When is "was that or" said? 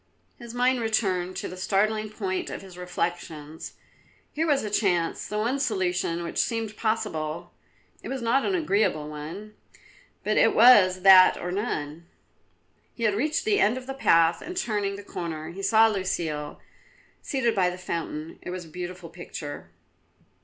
10.55-11.51